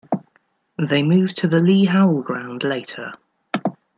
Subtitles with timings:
[0.79, 3.13] They moved to the Lee Howl ground later.